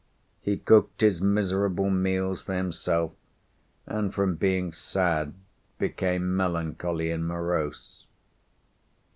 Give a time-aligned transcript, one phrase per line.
[0.41, 3.11] He cooked his miserable meals for himself,
[3.85, 5.35] and from being sad
[5.77, 8.07] became melancholy and morose.